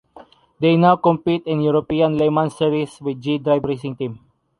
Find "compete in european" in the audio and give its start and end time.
0.95-2.17